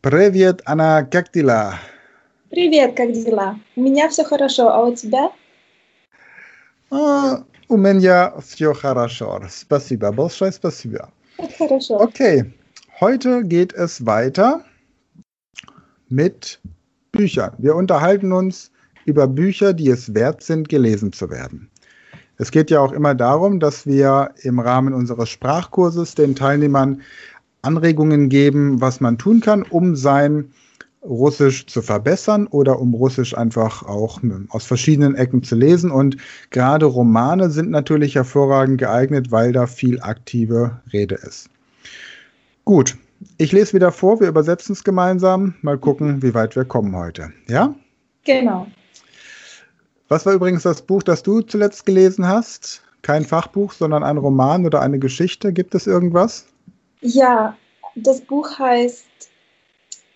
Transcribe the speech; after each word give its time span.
Привет, 0.00 0.62
Анна, 0.64 1.06
как 1.10 1.30
дела? 1.30 1.74
Привет, 2.50 2.96
как 2.96 3.12
дела? 3.12 3.60
У 3.76 3.82
меня 3.82 4.08
все 4.08 4.24
хорошо, 4.24 4.70
а 4.70 4.86
у 4.86 4.94
тебя? 4.94 5.30
А, 6.90 7.44
у 7.68 7.76
меня 7.76 8.32
все 8.40 8.72
хорошо. 8.74 9.40
Спасибо, 9.48 10.12
большое 10.12 10.52
спасибо. 10.52 11.10
Хорошо. 11.58 12.00
Okay, 12.00 12.44
heute 13.00 13.44
geht 13.44 13.72
es 13.74 14.04
weiter 14.04 14.64
mit 16.08 16.60
Büchern. 17.12 17.52
Wir 17.58 17.74
unterhalten 17.74 18.32
uns 18.32 18.70
über 19.04 19.26
Bücher, 19.26 19.72
die 19.72 19.88
es 19.88 20.14
wert 20.14 20.42
sind, 20.42 20.68
gelesen 20.68 21.12
zu 21.12 21.30
werden. 21.30 21.70
Es 22.36 22.50
geht 22.50 22.70
ja 22.70 22.80
auch 22.80 22.92
immer 22.92 23.14
darum, 23.14 23.60
dass 23.60 23.86
wir 23.86 24.30
im 24.42 24.60
Rahmen 24.60 24.94
unseres 24.94 25.28
Sprachkurses 25.28 26.14
den 26.14 26.34
Teilnehmern 26.34 27.02
Anregungen 27.62 28.28
geben, 28.30 28.80
was 28.80 29.00
man 29.00 29.18
tun 29.18 29.40
kann, 29.40 29.62
um 29.62 29.94
sein 29.94 30.50
Russisch 31.07 31.67
zu 31.67 31.81
verbessern 31.81 32.47
oder 32.47 32.79
um 32.79 32.93
Russisch 32.93 33.37
einfach 33.37 33.83
auch 33.83 34.19
aus 34.49 34.65
verschiedenen 34.65 35.15
Ecken 35.15 35.43
zu 35.43 35.55
lesen. 35.55 35.91
Und 35.91 36.17
gerade 36.49 36.85
Romane 36.85 37.49
sind 37.49 37.69
natürlich 37.69 38.15
hervorragend 38.15 38.79
geeignet, 38.79 39.31
weil 39.31 39.51
da 39.51 39.67
viel 39.67 40.01
aktive 40.01 40.81
Rede 40.91 41.15
ist. 41.15 41.49
Gut, 42.65 42.97
ich 43.37 43.51
lese 43.51 43.73
wieder 43.73 43.91
vor, 43.91 44.19
wir 44.19 44.27
übersetzen 44.27 44.73
es 44.73 44.83
gemeinsam. 44.83 45.55
Mal 45.61 45.77
gucken, 45.77 46.21
wie 46.21 46.33
weit 46.33 46.55
wir 46.55 46.65
kommen 46.65 46.95
heute. 46.95 47.31
Ja? 47.47 47.75
Genau. 48.23 48.67
Was 50.07 50.25
war 50.25 50.33
übrigens 50.33 50.63
das 50.63 50.81
Buch, 50.81 51.03
das 51.03 51.23
du 51.23 51.41
zuletzt 51.41 51.85
gelesen 51.85 52.27
hast? 52.27 52.83
Kein 53.01 53.23
Fachbuch, 53.23 53.71
sondern 53.71 54.03
ein 54.03 54.17
Roman 54.17 54.65
oder 54.65 54.81
eine 54.81 54.99
Geschichte. 54.99 55.53
Gibt 55.53 55.75
es 55.75 55.87
irgendwas? 55.87 56.47
Ja, 57.01 57.55
das 57.95 58.21
Buch 58.21 58.57
heißt 58.57 59.05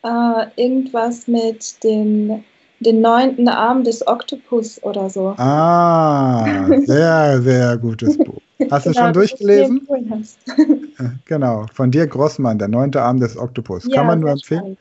äh, 0.04 0.46
irgendwas 0.56 1.28
mit 1.28 1.84
dem 1.84 2.44
den 2.82 3.02
neunten 3.02 3.50
Arm 3.50 3.84
des 3.84 4.08
Oktopus 4.08 4.82
oder 4.84 5.10
so. 5.10 5.34
Ah, 5.38 6.70
sehr, 6.86 7.42
sehr 7.42 7.78
gutes 7.78 8.18
Buch. 8.18 8.42
Hast 8.72 8.86
du 8.86 8.92
genau, 8.92 9.04
schon 9.06 9.14
durchgelesen? 9.14 9.88
Genau, 11.26 11.66
von 11.74 11.92
dir 11.92 12.08
Grossmann, 12.08 12.60
der 12.60 12.68
neunte 12.68 13.02
Arm 13.02 13.20
des 13.20 13.38
Oktopus. 13.38 13.86
Ja, 13.86 13.98
Kann 13.98 14.08
man 14.08 14.20
nur 14.20 14.32
empfehlen. 14.32 14.60
Spannend. 14.60 14.80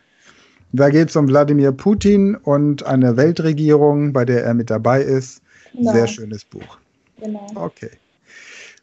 Da 0.72 0.90
geht 0.90 1.08
es 1.08 1.16
um 1.16 1.28
Wladimir 1.28 1.72
Putin 1.72 2.34
und 2.34 2.84
eine 2.84 3.16
Weltregierung, 3.16 4.12
bei 4.12 4.24
der 4.24 4.44
er 4.44 4.54
mit 4.54 4.68
dabei 4.68 5.00
ist. 5.02 5.42
Genau. 5.72 5.92
Sehr 5.92 6.06
schönes 6.06 6.44
Buch. 6.44 6.78
Genau. 7.20 7.46
Okay. 7.54 7.90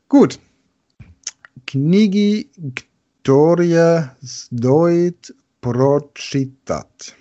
Gut. 0.09 0.39
Knigi 1.67 2.49
Ktorie 3.23 4.09
Stoit 4.23 5.33
Procitat. 5.65 7.17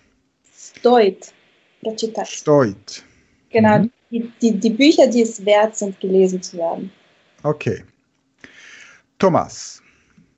Stoit. 0.53 1.33
Procitat. 1.81 2.29
Stoit. 2.29 3.01
Genau, 3.49 3.79
mhm. 3.79 3.91
die, 4.11 4.31
die, 4.43 4.61
die 4.61 4.71
Bücher, 4.71 5.07
die 5.07 5.23
es 5.23 5.47
wert 5.47 5.77
sind, 5.77 5.99
gelesen 6.01 6.43
zu 6.43 6.59
werden. 6.59 6.91
Okay. 7.43 7.83
Thomas 9.19 9.81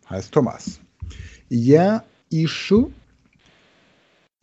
heißt 0.09 0.31
Thomas. 0.31 0.79
Ja 1.49 2.05
išu 2.31 2.93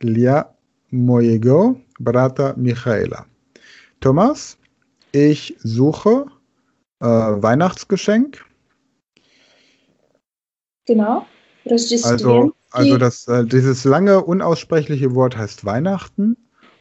Dla 0.00 0.44
mojego 0.92 1.74
brata 2.00 2.54
Michaela. 2.56 3.24
Thomas, 4.00 4.58
ich 5.12 5.56
suche 5.58 6.26
äh, 7.00 7.06
Weihnachtsgeschenk. 7.06 8.44
Genau. 10.86 11.26
Also, 12.04 12.52
also 12.70 12.98
das, 12.98 13.28
äh, 13.28 13.44
dieses 13.44 13.84
lange 13.84 14.24
unaussprechliche 14.24 15.14
Wort 15.14 15.36
heißt 15.36 15.64
Weihnachten. 15.64 16.36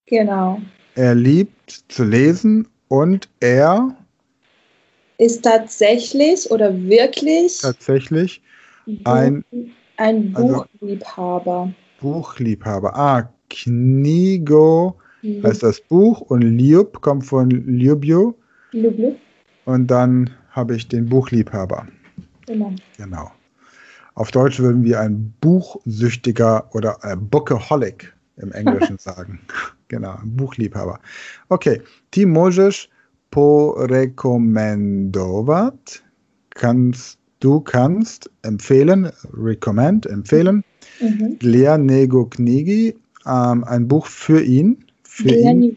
Genau. 0.07 0.61
Er 0.95 1.15
liebt 1.15 1.83
zu 1.89 2.03
lesen 2.03 2.67
und 2.87 3.29
er 3.39 3.95
ist 5.18 5.42
tatsächlich 5.42 6.50
oder 6.50 6.76
wirklich 6.82 7.58
tatsächlich 7.60 8.42
ein, 9.04 9.44
ein 9.96 10.32
also 10.34 10.64
Buchliebhaber. 10.80 11.60
Also 11.60 11.74
Buchliebhaber. 12.00 12.96
Ah, 12.96 13.32
Knigo 13.48 14.96
mhm. 15.22 15.42
heißt 15.44 15.62
das 15.62 15.80
Buch 15.80 16.20
und 16.22 16.42
Liub 16.42 17.00
kommt 17.00 17.26
von 17.26 17.50
Liubio. 17.50 18.34
Liubio. 18.72 19.16
Und 19.64 19.86
dann 19.86 20.30
habe 20.50 20.76
ich 20.76 20.88
den 20.88 21.08
Buchliebhaber. 21.08 21.86
Genau. 22.46 22.72
Genau. 22.96 23.30
Auf 24.14 24.30
Deutsch 24.30 24.58
würden 24.58 24.84
wir 24.84 25.00
ein 25.00 25.32
Buchsüchtiger 25.40 26.68
oder 26.74 27.02
ein 27.04 27.28
Bookaholic 27.28 28.12
im 28.36 28.52
Englischen 28.52 28.98
sagen. 28.98 29.40
Genau, 29.88 30.16
ein 30.22 30.36
Buchliebhaber. 30.36 31.00
Okay, 31.48 31.80
możesz 32.26 32.88
porekomendować? 33.32 36.02
Kannst, 36.48 37.18
du 37.40 37.60
kannst 37.60 38.30
empfehlen, 38.42 39.10
recommend, 39.46 40.06
empfehlen. 40.06 40.62
Mhm. 41.00 41.36
Dla 41.38 41.76
niego 41.76 42.26
knigi, 42.26 42.92
ähm, 43.26 43.64
ein 43.64 43.88
Buch 43.88 44.06
für 44.06 44.42
ihn. 44.42 44.76
Für 45.02 45.28
Dla 45.28 45.50
ihn 45.50 45.76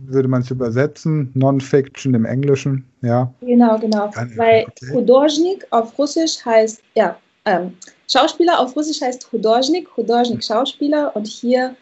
würde 0.02 0.28
man 0.28 0.42
es 0.42 0.50
übersetzen, 0.50 1.30
Non-Fiction 1.34 2.14
im 2.14 2.24
Englischen, 2.24 2.84
ja. 3.02 3.32
Genau, 3.40 3.78
genau. 3.78 4.10
Keine- 4.10 4.36
Weil 4.36 4.64
okay. 4.66 4.92
Художник 4.92 5.66
auf 5.70 5.96
Russisch 5.98 6.44
heißt, 6.44 6.82
ja, 6.94 7.16
ähm, 7.44 7.74
Schauspieler 8.10 8.58
auf 8.58 8.74
Russisch 8.74 9.00
heißt 9.00 9.30
Художник, 9.30 9.88
Художник, 9.88 10.42
Schauspieler 10.42 11.14
und 11.14 11.26
hier 11.26 11.76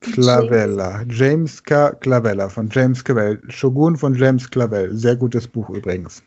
Clavella. 0.00 1.05
James 1.09 1.62
K. 1.62 1.93
Clavella 1.93 2.49
von 2.49 2.69
James 2.71 3.03
Clavell. 3.03 3.41
Shogun 3.49 3.97
von 3.97 4.14
James 4.14 4.49
Clavell. 4.49 4.94
Sehr 4.97 5.17
gutes 5.17 5.47
Buch 5.47 5.71
übrigens. 5.71 6.23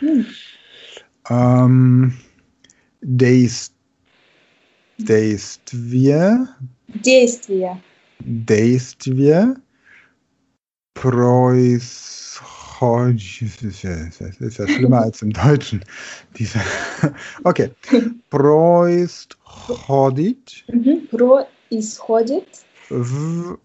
Mhm. 0.00 0.26
Ähm, 1.28 2.12
Days 3.00 3.73
действие. 4.98 6.48
Действие. 6.88 7.82
Действие 8.20 9.56
происходит. 10.94 12.40
Das 14.20 14.40
ist 14.40 14.58
ja 14.58 14.68
schlimmer 14.68 15.02
als 15.02 15.22
im 15.22 15.32
Deutschen. 15.32 15.84
Diese 16.36 16.60
okay. 17.44 17.70
Происходит. 18.30 20.64
Mhm. 20.68 21.08
Происходит. 21.08 22.46
В... 22.90 23.58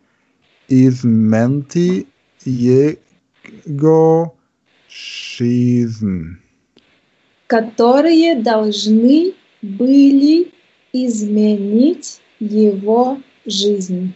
Ismenti, 0.69 2.07
Jego, 2.45 4.37
Schießen 4.89 6.43
которые 7.48 8.36
должны 8.42 9.34
были 9.62 10.52
изменить 10.92 12.22
его 12.40 13.20
жизнь. 13.46 14.14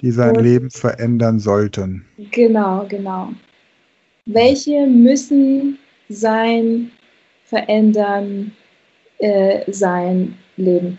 Die 0.00 0.10
sein 0.10 0.36
Und, 0.36 0.42
Leben 0.42 0.70
verändern 0.70 1.40
sollten. 1.40 2.04
Genau, 2.30 2.86
genau. 2.86 3.32
Welche 4.26 4.86
müssen 4.86 5.78
sein, 6.08 6.90
verändern, 7.44 8.52
äh, 9.18 9.70
sein 9.72 10.36
Leben? 10.56 10.98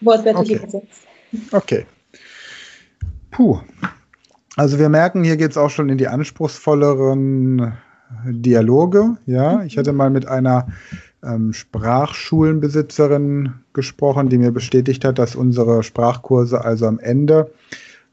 Wortwörtlich 0.00 0.56
okay. 0.56 0.56
übersetzt. 0.56 1.06
Okay. 1.52 1.86
Puh. 3.30 3.60
Also 4.56 4.78
wir 4.78 4.88
merken, 4.88 5.24
hier 5.24 5.36
geht 5.36 5.52
es 5.52 5.56
auch 5.56 5.70
schon 5.70 5.88
in 5.88 5.98
die 5.98 6.08
anspruchsvolleren 6.08 7.76
Dialoge. 8.25 9.17
Ja, 9.25 9.57
mhm. 9.57 9.67
ich 9.67 9.77
hatte 9.77 9.93
mal 9.93 10.09
mit 10.09 10.27
einer 10.27 10.67
ähm, 11.23 11.53
Sprachschulenbesitzerin 11.53 13.53
gesprochen, 13.73 14.29
die 14.29 14.37
mir 14.37 14.51
bestätigt 14.51 15.05
hat, 15.05 15.19
dass 15.19 15.35
unsere 15.35 15.83
Sprachkurse 15.83 16.63
also 16.63 16.87
am 16.87 16.99
Ende, 16.99 17.51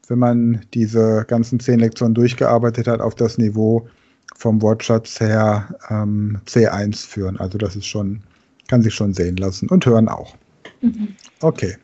wenn 0.07 0.19
man 0.19 0.61
diese 0.73 1.25
ganzen 1.27 1.59
zehn 1.59 1.79
Lektionen 1.79 2.13
durchgearbeitet 2.13 2.87
hat, 2.87 3.01
auf 3.01 3.15
das 3.15 3.37
Niveau 3.37 3.87
vom 4.35 4.61
Wortschatz 4.61 5.19
her 5.19 5.67
ähm, 5.89 6.39
C1 6.45 7.07
führen. 7.07 7.39
Also 7.39 7.57
das 7.57 7.75
ist 7.75 7.87
schon, 7.87 8.21
kann 8.67 8.83
sich 8.83 8.93
schon 8.93 9.13
sehen 9.13 9.37
lassen 9.37 9.69
und 9.69 9.85
hören 9.85 10.09
auch. 10.09 10.35
Mhm. 10.81 11.09
Okay. 11.41 11.75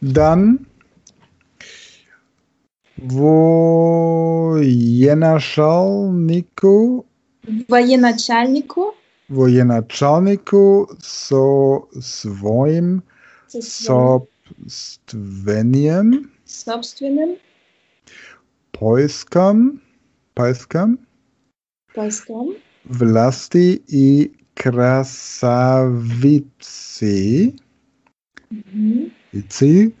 Dann 0.00 0.66
wo 3.02 4.58
Jenaschal, 4.60 6.12
Nico 6.12 7.06
Военачальнику. 7.68 8.94
Военачальнику 9.28 10.88
со 11.00 11.82
своим 12.00 13.02
собственным. 13.48 14.28
Собственным. 16.46 17.36
Поиском. 18.72 19.80
Поиском. 20.34 20.98
Поиском. 21.94 22.54
Власти 22.84 23.82
и 23.86 24.32
красавицы. 24.54 25.94
Ицы. 29.32 29.92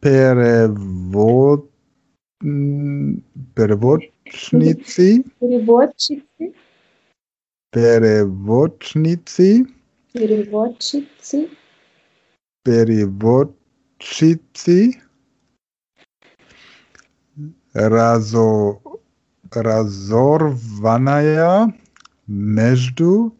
Перевод 0.00 1.68
Переводчиці. 3.54 5.24
Переводчиці. 5.40 6.27
Переводчиці. 7.71 9.65
Переводчиці. 10.13 11.49
Переводчиці. 12.63 14.99
Разо, 17.73 18.79
разорванная 19.51 21.73
между 22.27 23.33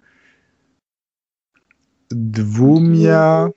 двумя 2.09 3.51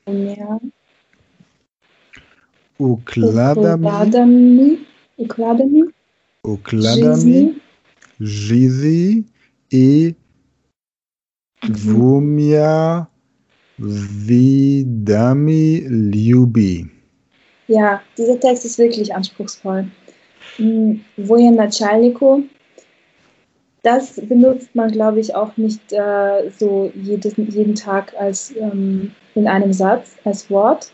укладами 2.79 4.79
układami, 5.19 5.83
układami 6.45 7.55
жизни 8.21 9.25
и 9.71 10.15
двумя 11.63 13.09
видами 13.79 15.83
любви. 15.87 16.87
Ja, 17.69 18.01
dieser 18.17 18.39
Text 18.39 18.65
ist 18.65 18.79
wirklich 18.79 19.15
anspruchsvoll. 19.15 19.87
Wojen 20.59 21.57
Начальнику, 21.57 22.45
das 23.83 24.21
benutzt 24.29 24.75
man, 24.75 24.91
glaube 24.91 25.21
ich, 25.21 25.35
auch 25.35 25.57
nicht 25.57 25.93
äh, 25.93 26.51
so 26.59 26.91
jedes, 26.95 27.37
jeden 27.37 27.75
Tag 27.75 28.15
als 28.19 28.55
ähm, 28.57 29.13
in 29.35 29.47
einem 29.47 29.73
Satz, 29.73 30.17
als 30.25 30.49
Wort. 30.51 30.93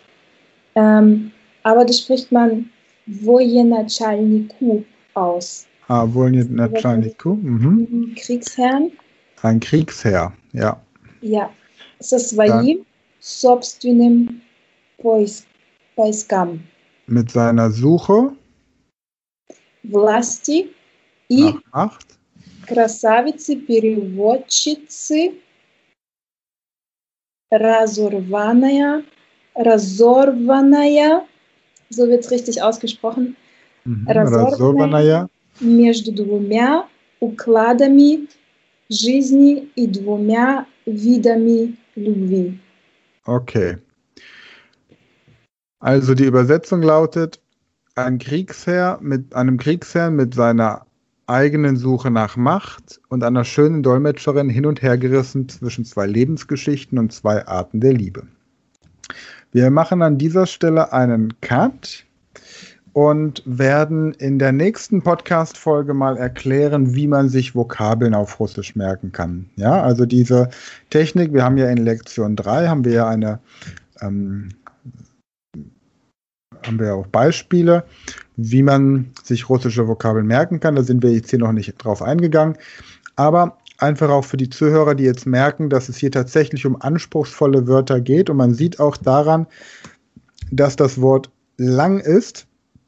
Ähm, 0.75 1.31
aber 1.62 1.85
das 1.85 2.01
spricht 2.01 2.33
man 2.33 2.71
Wojenatschalniku 3.07 4.83
aus. 5.15 5.67
Ah, 5.89 6.07
Wojenatschalniku. 6.12 7.35
Mhm. 7.35 8.15
Kriegsherrn. 8.17 8.93
Ein 9.43 9.61
Kriegsherr, 9.61 10.33
ja. 10.53 10.83
Ja. 11.21 11.53
Со 12.01 12.19
своим 12.19 12.85
собственным 13.21 14.43
поискам. 14.99 16.67
Mit 17.07 17.31
seiner 17.31 17.71
Suche. 17.71 18.33
Власти 19.85 20.73
и 21.29 21.43
nach 21.43 21.62
Macht. 21.73 22.19
красавицы-переводчицы 22.67 25.35
разорванная, 27.51 29.05
разорванная 29.55 31.27
so 31.93 32.09
wird 32.09 32.25
es 32.25 32.31
richtig 32.31 32.62
ausgesprochen. 32.62 33.37
Mhm. 33.85 34.09
Разорванная 34.09 35.29
между 35.61 36.12
двумя 36.12 36.89
укладами 37.21 38.29
жизни 38.91 39.69
и 39.77 39.87
двумя 39.87 40.67
видами 40.87 41.77
любви. 41.97 42.59
Okay. 43.27 43.79
Also 45.81 46.15
die 46.15 46.27
Übersetzung 46.27 46.83
lautet, 46.83 47.41
ein 47.95 48.19
Kriegsherr 48.19 48.99
mit 49.03 49.35
einem 49.35 49.59
Kriegsherrn 49.59 50.15
mit 50.15 50.35
seiner 50.35 50.87
eigenen 51.27 51.77
Suche 51.77 52.11
nach 52.11 52.37
Macht 52.37 53.01
und 53.09 53.23
einer 53.25 53.45
schönen 53.45 53.83
Dolmetscherin 53.83 54.49
hin 54.49 54.67
und 54.67 54.83
her 54.83 54.99
gerissen 54.99 55.49
zwischen 55.49 55.85
zwei 55.85 56.07
Lebensgeschichten 56.07 56.99
und 56.99 57.12
zwei 57.12 57.47
Arten 57.47 57.81
der 57.81 57.93
Liebe. 57.93 58.27
Wir 59.53 59.71
machen 59.71 60.03
an 60.03 60.19
dieser 60.19 60.47
Stelle 60.47 60.93
einen 60.93 61.41
Cut 61.41 62.05
und 62.98 63.44
werden 63.46 64.12
in 64.13 64.39
der 64.39 64.51
nächsten 64.51 65.04
Podcast-Folge 65.04 65.94
mal 65.94 66.18
erklären, 66.18 66.96
wie 66.96 67.06
man 67.06 67.30
sich 67.30 67.54
Vokabeln 67.54 68.16
auf 68.16 68.39
Russisch 68.39 68.75
merken 68.75 69.12
kann. 69.12 69.51
Ja, 69.56 69.84
also 69.84 70.08
diese 70.08 70.50
Technik, 70.89 71.32
wir 71.32 71.44
haben 71.44 71.58
ja 71.58 71.70
in 71.70 71.77
Lektion 71.77 72.36
3, 72.36 72.68
haben 72.68 72.86
wir 72.86 72.94
ja 72.94 73.08
eine, 73.08 73.38
ähm, 74.01 74.50
haben 76.66 76.80
wir 76.80 76.88
ja 76.88 76.94
auch 76.96 77.06
Beispiele, 77.06 77.84
wie 78.36 78.63
man 78.63 79.12
sich 79.24 79.48
russische 79.48 79.88
Vokabeln 79.88 80.25
merken 80.25 80.60
kann. 80.60 80.75
Da 80.75 80.82
sind 80.82 81.04
wir 81.04 81.12
jetzt 81.12 81.30
hier 81.30 81.38
noch 81.38 81.51
nicht 81.51 81.75
drauf 81.77 82.01
eingegangen. 82.01 82.58
Aber 83.16 83.60
einfach 83.77 84.10
auch 84.10 84.25
für 84.25 84.38
die 84.38 84.50
Zuhörer, 84.50 84.96
die 84.96 85.04
jetzt 85.04 85.27
merken, 85.27 85.70
dass 85.70 85.88
es 85.88 85.98
hier 85.98 86.10
tatsächlich 86.10 86.66
um 86.66 86.82
anspruchsvolle 86.82 87.68
Wörter 87.68 88.01
geht. 88.01 88.32
Und 88.32 88.38
man 88.38 88.56
sieht 88.56 88.80
auch 88.80 88.98
daran, 88.98 89.46
dass 90.51 90.75
das 90.75 91.00
Wort 91.00 91.30
lang 91.58 92.00
ist, 92.00 92.47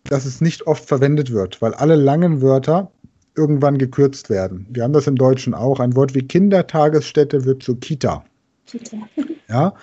dass 0.10 0.26
es 0.26 0.42
nicht 0.42 0.68
oft 0.68 0.86
verwendet 0.86 1.32
wird, 1.32 1.62
weil 1.62 1.74
alle 1.76 1.96
langen 1.96 2.42
Wörter 2.42 2.92
irgendwann 3.38 3.78
gekürzt 3.78 4.30
werden. 4.30 4.66
Wir 4.70 4.84
haben 4.84 4.94
das 4.94 5.08
im 5.08 5.16
Deutschen 5.16 5.54
auch. 5.54 5.80
Ein 5.80 5.96
Wort 5.96 6.16
wie 6.16 6.24
Kindertagesstätte 6.24 7.46
wird 7.46 7.64
zu 7.64 7.76
Kita. 7.76 8.26
Kita. 8.66 8.98
Ja. 9.48 9.74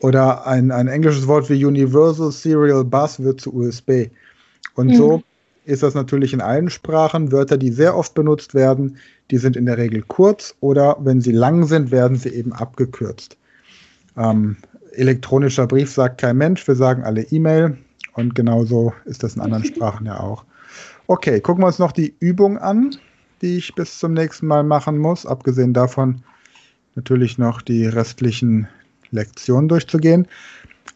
Oder 0.00 0.46
ein, 0.46 0.70
ein 0.70 0.88
englisches 0.88 1.26
Wort 1.26 1.48
wie 1.50 1.64
Universal 1.64 2.32
Serial 2.32 2.84
Bus 2.84 3.20
wird 3.20 3.40
zu 3.40 3.54
USB. 3.54 4.08
Und 4.74 4.88
mhm. 4.88 4.94
so 4.94 5.22
ist 5.64 5.82
das 5.82 5.94
natürlich 5.94 6.32
in 6.32 6.40
allen 6.40 6.70
Sprachen. 6.70 7.32
Wörter, 7.32 7.56
die 7.56 7.70
sehr 7.70 7.96
oft 7.96 8.14
benutzt 8.14 8.54
werden, 8.54 8.96
die 9.30 9.38
sind 9.38 9.56
in 9.56 9.66
der 9.66 9.78
Regel 9.78 10.02
kurz 10.06 10.54
oder 10.60 10.96
wenn 11.00 11.20
sie 11.20 11.32
lang 11.32 11.66
sind, 11.66 11.90
werden 11.90 12.16
sie 12.16 12.30
eben 12.30 12.52
abgekürzt. 12.52 13.36
Ähm, 14.16 14.56
elektronischer 14.92 15.66
Brief 15.66 15.90
sagt 15.90 16.20
kein 16.20 16.36
Mensch, 16.36 16.66
wir 16.66 16.74
sagen 16.74 17.04
alle 17.04 17.22
E-Mail 17.22 17.78
und 18.14 18.34
genauso 18.34 18.92
ist 19.04 19.22
das 19.22 19.36
in 19.36 19.42
anderen 19.42 19.64
Sprachen 19.74 20.06
ja 20.06 20.20
auch. 20.20 20.44
Okay, 21.06 21.40
gucken 21.40 21.62
wir 21.62 21.66
uns 21.66 21.78
noch 21.78 21.92
die 21.92 22.14
Übung 22.20 22.58
an, 22.58 22.96
die 23.42 23.56
ich 23.56 23.74
bis 23.74 23.98
zum 23.98 24.12
nächsten 24.12 24.46
Mal 24.46 24.62
machen 24.62 24.98
muss. 24.98 25.26
Abgesehen 25.26 25.74
davon 25.74 26.22
natürlich 26.94 27.38
noch 27.38 27.62
die 27.62 27.86
restlichen 27.86 28.68
Lektionen 29.10 29.68
durchzugehen. 29.68 30.28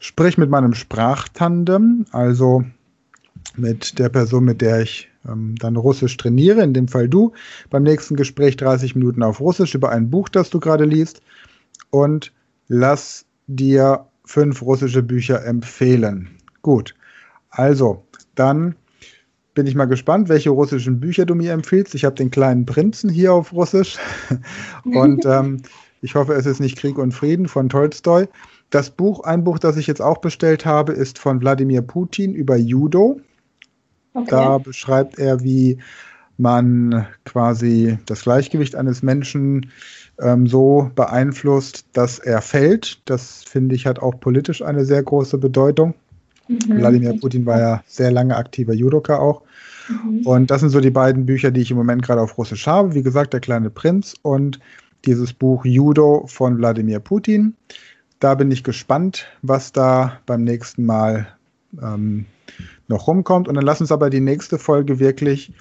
Sprich 0.00 0.38
mit 0.38 0.50
meinem 0.50 0.74
Sprachtandem, 0.74 2.06
also 2.12 2.64
mit 3.56 3.98
der 3.98 4.08
Person, 4.08 4.44
mit 4.44 4.60
der 4.60 4.82
ich 4.82 5.08
ähm, 5.26 5.54
dann 5.56 5.76
Russisch 5.76 6.16
trainiere, 6.16 6.62
in 6.62 6.74
dem 6.74 6.88
Fall 6.88 7.08
du, 7.08 7.32
beim 7.70 7.82
nächsten 7.82 8.16
Gespräch 8.16 8.56
30 8.56 8.94
Minuten 8.94 9.22
auf 9.22 9.40
Russisch 9.40 9.74
über 9.74 9.90
ein 9.90 10.10
Buch, 10.10 10.28
das 10.28 10.50
du 10.50 10.60
gerade 10.60 10.84
liest 10.84 11.22
und 11.90 12.32
lass 12.68 13.24
dir 13.46 14.06
fünf 14.24 14.62
russische 14.62 15.02
Bücher 15.02 15.44
empfehlen. 15.44 16.28
Gut. 16.62 16.94
Also, 17.56 18.04
dann 18.34 18.74
bin 19.54 19.66
ich 19.66 19.74
mal 19.74 19.84
gespannt, 19.84 20.28
welche 20.28 20.50
russischen 20.50 20.98
Bücher 20.98 21.26
du 21.26 21.34
mir 21.34 21.52
empfiehlst. 21.52 21.94
Ich 21.94 22.04
habe 22.04 22.16
den 22.16 22.30
kleinen 22.30 22.66
Prinzen 22.66 23.08
hier 23.08 23.32
auf 23.32 23.52
Russisch 23.52 23.96
und 24.84 25.24
ähm, 25.24 25.62
ich 26.02 26.16
hoffe, 26.16 26.34
es 26.34 26.44
ist 26.44 26.60
nicht 26.60 26.76
Krieg 26.76 26.98
und 26.98 27.12
Frieden 27.12 27.48
von 27.48 27.68
Tolstoi. 27.68 28.26
Das 28.70 28.90
Buch, 28.90 29.20
ein 29.24 29.44
Buch, 29.44 29.58
das 29.58 29.76
ich 29.76 29.86
jetzt 29.86 30.02
auch 30.02 30.18
bestellt 30.18 30.66
habe, 30.66 30.92
ist 30.92 31.18
von 31.18 31.40
Wladimir 31.40 31.82
Putin 31.82 32.34
über 32.34 32.56
Judo. 32.56 33.20
Okay. 34.14 34.26
Da 34.28 34.58
beschreibt 34.58 35.18
er, 35.18 35.42
wie 35.42 35.78
man 36.36 37.06
quasi 37.24 37.98
das 38.06 38.22
Gleichgewicht 38.22 38.74
eines 38.74 39.02
Menschen 39.02 39.70
ähm, 40.20 40.46
so 40.46 40.90
beeinflusst, 40.94 41.86
dass 41.92 42.18
er 42.18 42.42
fällt. 42.42 43.00
Das 43.08 43.44
finde 43.44 43.74
ich 43.76 43.86
hat 43.86 44.00
auch 44.00 44.18
politisch 44.18 44.62
eine 44.62 44.84
sehr 44.84 45.02
große 45.02 45.38
Bedeutung. 45.38 45.94
Mhm. 46.48 46.78
Wladimir 46.78 47.18
Putin 47.20 47.46
war 47.46 47.58
ja 47.58 47.82
sehr 47.86 48.10
lange 48.10 48.36
aktiver 48.36 48.74
Judoka 48.74 49.18
auch. 49.18 49.42
Mhm. 49.88 50.26
Und 50.26 50.50
das 50.50 50.60
sind 50.60 50.70
so 50.70 50.80
die 50.80 50.90
beiden 50.90 51.26
Bücher, 51.26 51.50
die 51.50 51.60
ich 51.60 51.70
im 51.70 51.76
Moment 51.76 52.02
gerade 52.02 52.20
auf 52.20 52.38
Russisch 52.38 52.66
habe. 52.66 52.94
Wie 52.94 53.02
gesagt, 53.02 53.32
Der 53.32 53.40
kleine 53.40 53.70
Prinz 53.70 54.14
und 54.22 54.60
dieses 55.04 55.32
Buch 55.32 55.64
Judo 55.64 56.24
von 56.26 56.58
Wladimir 56.58 57.00
Putin. 57.00 57.54
Da 58.20 58.34
bin 58.34 58.50
ich 58.50 58.64
gespannt, 58.64 59.26
was 59.42 59.72
da 59.72 60.18
beim 60.26 60.44
nächsten 60.44 60.86
Mal 60.86 61.28
ähm, 61.82 62.26
noch 62.88 63.06
rumkommt. 63.06 63.48
Und 63.48 63.54
dann 63.54 63.64
lass 63.64 63.80
uns 63.80 63.92
aber 63.92 64.08
die 64.10 64.20
nächste 64.20 64.58
Folge 64.58 64.98
wirklich 64.98 65.52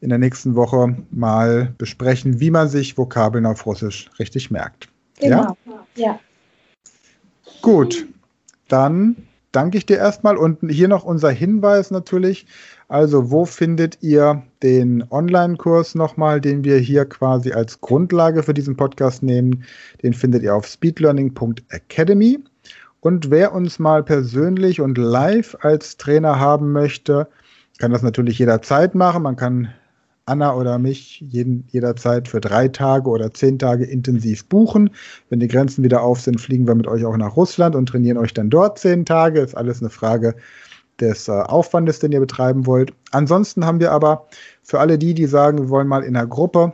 in 0.00 0.08
der 0.08 0.18
nächsten 0.18 0.56
Woche 0.56 0.96
mal 1.10 1.74
besprechen, 1.78 2.40
wie 2.40 2.50
man 2.50 2.68
sich 2.68 2.98
Vokabeln 2.98 3.46
auf 3.46 3.64
Russisch 3.66 4.10
richtig 4.18 4.50
merkt. 4.50 4.88
Genau, 5.20 5.56
ja. 5.64 5.86
ja. 5.94 6.20
Gut, 7.60 8.08
dann 8.66 9.16
danke 9.52 9.78
ich 9.78 9.86
dir 9.86 9.98
erstmal 9.98 10.36
und 10.36 10.58
hier 10.68 10.88
noch 10.88 11.04
unser 11.04 11.30
Hinweis 11.30 11.90
natürlich. 11.90 12.46
Also, 12.88 13.30
wo 13.30 13.44
findet 13.44 13.98
ihr 14.02 14.42
den 14.62 15.04
Online-Kurs 15.10 15.94
nochmal, 15.94 16.40
den 16.40 16.64
wir 16.64 16.78
hier 16.78 17.04
quasi 17.04 17.52
als 17.52 17.80
Grundlage 17.80 18.42
für 18.42 18.54
diesen 18.54 18.76
Podcast 18.76 19.22
nehmen? 19.22 19.64
Den 20.02 20.12
findet 20.12 20.42
ihr 20.42 20.54
auf 20.54 20.66
speedlearning.academy. 20.66 22.40
Und 23.00 23.30
wer 23.30 23.52
uns 23.52 23.78
mal 23.78 24.02
persönlich 24.02 24.80
und 24.80 24.98
live 24.98 25.56
als 25.60 25.96
Trainer 25.96 26.38
haben 26.38 26.72
möchte, 26.72 27.28
kann 27.78 27.92
das 27.92 28.02
natürlich 28.02 28.38
jederzeit 28.38 28.94
machen. 28.94 29.22
Man 29.22 29.36
kann 29.36 29.72
Anna 30.24 30.54
oder 30.54 30.78
mich 30.78 31.20
jeden, 31.20 31.64
jederzeit 31.70 32.28
für 32.28 32.40
drei 32.40 32.68
Tage 32.68 33.10
oder 33.10 33.32
zehn 33.32 33.58
Tage 33.58 33.84
intensiv 33.84 34.44
buchen. 34.46 34.90
Wenn 35.28 35.40
die 35.40 35.48
Grenzen 35.48 35.82
wieder 35.82 36.02
auf 36.02 36.20
sind, 36.20 36.40
fliegen 36.40 36.66
wir 36.66 36.74
mit 36.74 36.86
euch 36.86 37.04
auch 37.04 37.16
nach 37.16 37.36
Russland 37.36 37.74
und 37.74 37.86
trainieren 37.86 38.18
euch 38.18 38.32
dann 38.32 38.50
dort 38.50 38.78
zehn 38.78 39.04
Tage. 39.04 39.40
Ist 39.40 39.56
alles 39.56 39.80
eine 39.80 39.90
Frage 39.90 40.36
des 41.00 41.28
äh, 41.28 41.32
Aufwandes, 41.32 41.98
den 41.98 42.12
ihr 42.12 42.20
betreiben 42.20 42.66
wollt. 42.66 42.92
Ansonsten 43.10 43.66
haben 43.66 43.80
wir 43.80 43.90
aber 43.90 44.26
für 44.62 44.78
alle 44.78 44.98
die, 44.98 45.14
die 45.14 45.26
sagen, 45.26 45.58
wir 45.58 45.68
wollen 45.68 45.88
mal 45.88 46.04
in 46.04 46.16
einer 46.16 46.26
Gruppe 46.26 46.72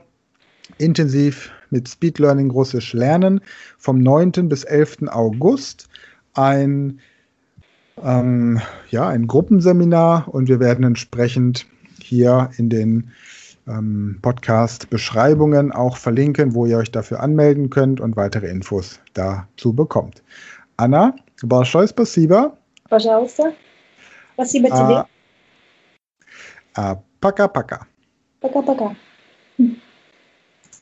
intensiv 0.77 1.51
mit 1.71 1.89
Speed 1.89 2.19
Learning 2.19 2.51
Russisch 2.51 2.93
lernen, 2.93 3.41
vom 3.79 3.99
9. 3.99 4.49
bis 4.49 4.65
11. 4.65 5.09
August 5.09 5.89
ein, 6.35 7.01
ähm, 8.03 8.61
ja, 8.91 9.09
ein 9.09 9.27
Gruppenseminar 9.27 10.29
und 10.29 10.49
wir 10.49 10.61
werden 10.61 10.85
entsprechend 10.85 11.67
hier 12.01 12.51
in 12.57 12.69
den 12.69 13.11
ähm, 13.68 14.20
Podcast-Beschreibungen 14.22 15.72
auch 15.72 15.98
verlinken, 15.98 16.54
wo 16.54 16.66
ihr 16.66 16.78
euch 16.78 16.92
dafür 16.92 17.20
anmelden 17.22 17.70
könnt 17.70 18.00
und 18.00 18.16
weitere 18.16 18.48
Infos 18.50 19.00
dazu 19.14 19.74
bekommt. 19.74 20.24
Anna, 20.78 21.16
большое 21.42 21.88
спасибо. 21.88 22.58
Пожалуйста. 22.90 23.54
Спасибо 24.34 24.68
тебе. 24.68 24.96
А, 24.96 25.08
а, 26.76 27.04
пока-пока. 27.20 27.88
Пока-пока. 28.42 28.96